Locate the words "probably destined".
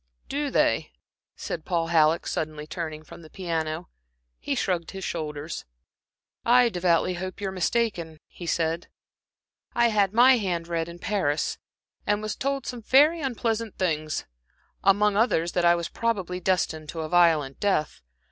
15.87-16.89